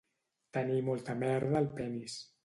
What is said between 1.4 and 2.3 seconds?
al penis